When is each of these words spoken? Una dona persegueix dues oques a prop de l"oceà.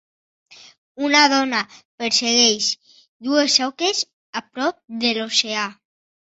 Una 1.07 1.19
dona 1.33 1.59
persegueix 2.03 2.69
dues 3.27 3.59
oques 3.67 4.01
a 4.41 4.45
prop 4.57 4.81
de 5.05 5.13
l"oceà. 5.13 5.69